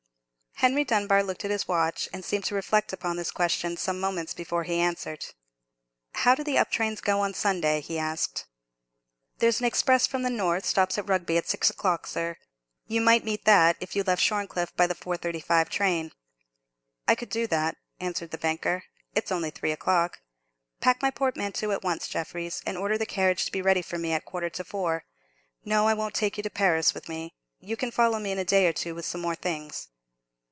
Henry 0.55 0.83
Dunbar 0.83 1.23
looked 1.23 1.43
at 1.43 1.49
his 1.49 1.67
watch, 1.67 2.07
and 2.13 2.23
seemed 2.23 2.43
to 2.43 2.53
reflect 2.53 2.93
upon 2.93 3.15
this 3.17 3.31
question 3.31 3.77
some 3.77 3.99
moments 3.99 4.35
before 4.35 4.63
he 4.63 4.79
answered. 4.79 5.25
"How 6.13 6.35
do 6.35 6.43
the 6.43 6.59
up 6.59 6.69
trains 6.69 7.01
go 7.01 7.21
on 7.21 7.31
a 7.31 7.33
Sunday?" 7.33 7.81
he 7.81 7.97
asked. 7.97 8.45
"There's 9.39 9.59
an 9.59 9.65
express 9.65 10.05
from 10.05 10.21
the 10.21 10.29
north 10.29 10.63
stops 10.67 10.99
at 10.99 11.09
Rugby 11.09 11.35
at 11.35 11.47
six 11.49 11.71
o'clock, 11.71 12.05
sir. 12.05 12.37
You 12.85 13.01
might 13.01 13.25
meet 13.25 13.45
that, 13.45 13.75
if 13.79 13.95
you 13.95 14.03
left 14.03 14.21
Shorncliffe 14.21 14.75
by 14.75 14.85
the 14.85 14.93
4:35 14.93 15.67
train." 15.69 16.11
"I 17.07 17.15
could 17.15 17.29
do 17.31 17.47
that," 17.47 17.77
answered 17.99 18.29
the 18.29 18.37
banker; 18.37 18.83
"it's 19.15 19.31
only 19.31 19.49
three 19.49 19.71
o'clock. 19.71 20.19
Pack 20.79 21.01
my 21.01 21.09
portmanteau 21.09 21.71
at 21.71 21.81
once, 21.83 22.07
Jeffreys, 22.07 22.61
and 22.67 22.77
order 22.77 22.99
the 22.99 23.07
carriage 23.07 23.45
to 23.45 23.51
be 23.51 23.63
ready 23.63 23.81
for 23.81 23.97
me 23.97 24.13
at 24.13 24.21
a 24.21 24.25
quarter 24.25 24.51
to 24.51 24.63
four. 24.63 25.05
No, 25.65 25.87
I 25.87 25.95
won't 25.95 26.13
take 26.13 26.37
you 26.37 26.43
to 26.43 26.51
Paris 26.51 26.93
with 26.93 27.09
me. 27.09 27.33
You 27.59 27.75
can 27.75 27.89
follow 27.89 28.19
me 28.19 28.31
in 28.31 28.37
a 28.37 28.45
day 28.45 28.67
or 28.67 28.73
two 28.73 28.93
with 28.93 29.07
some 29.07 29.21
more 29.21 29.33
things." 29.33 29.87